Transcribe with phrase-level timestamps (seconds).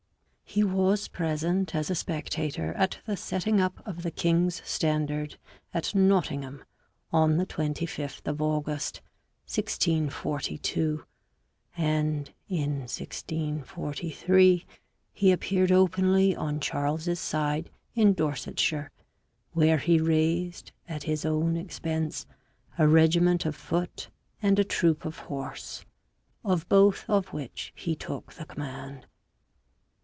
[0.53, 5.37] He was present as a spectator at the setting up of the king's standard
[5.73, 6.65] at Nottingham
[7.09, 8.99] on the 25th of August
[9.47, 11.05] 1642;
[11.77, 14.65] and in 1643
[15.13, 18.91] he appeared openly on Charles's side in Dorsetshire,
[19.53, 22.25] where he raised at his own expense
[22.77, 24.09] a regiment of foot
[24.41, 25.85] and a troop of horse,
[26.43, 29.05] of both of which he took the command.